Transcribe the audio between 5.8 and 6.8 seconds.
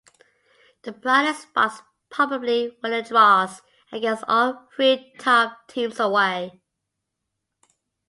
away.